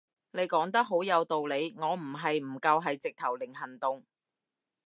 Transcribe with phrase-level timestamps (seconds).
[0.31, 4.03] 你講得好有道理，我唔係唔夠係直頭零行動